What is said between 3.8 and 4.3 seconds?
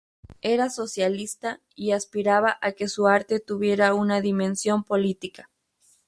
una